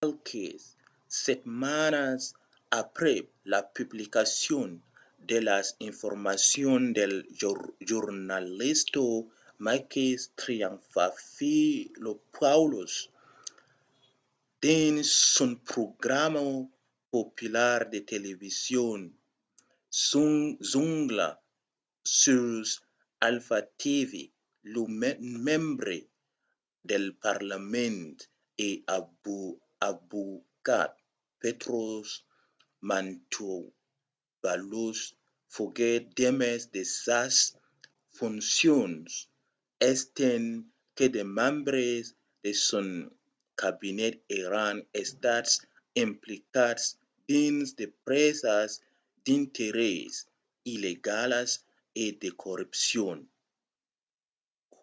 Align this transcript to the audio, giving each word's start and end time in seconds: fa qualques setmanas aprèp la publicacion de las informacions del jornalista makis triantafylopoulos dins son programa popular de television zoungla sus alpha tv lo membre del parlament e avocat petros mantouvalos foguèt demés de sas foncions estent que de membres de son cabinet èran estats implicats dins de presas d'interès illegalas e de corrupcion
fa 0.00 0.08
qualques 0.08 0.62
setmanas 1.24 2.22
aprèp 2.82 3.24
la 3.52 3.60
publicacion 3.76 4.68
de 5.30 5.38
las 5.48 5.66
informacions 5.88 6.86
del 6.98 7.14
jornalista 7.90 9.04
makis 9.66 10.20
triantafylopoulos 10.40 12.94
dins 14.64 15.06
son 15.34 15.52
programa 15.70 16.42
popular 17.14 17.80
de 17.92 18.00
television 18.12 18.98
zoungla 20.72 21.28
sus 22.20 22.68
alpha 23.28 23.58
tv 23.82 24.10
lo 24.74 24.82
membre 25.46 25.98
del 26.90 27.04
parlament 27.26 28.16
e 28.66 28.68
avocat 29.90 30.92
petros 31.40 32.08
mantouvalos 32.88 34.98
foguèt 35.54 36.02
demés 36.20 36.62
de 36.74 36.82
sas 37.02 37.36
foncions 38.16 39.08
estent 39.92 40.48
que 40.96 41.06
de 41.14 41.22
membres 41.38 42.04
de 42.44 42.52
son 42.68 42.88
cabinet 43.62 44.14
èran 44.42 44.76
estats 45.04 45.52
implicats 46.04 46.84
dins 47.30 47.66
de 47.78 47.86
presas 48.06 48.70
d'interès 49.24 50.12
illegalas 50.72 51.50
e 52.04 52.06
de 52.22 52.30
corrupcion 52.42 53.18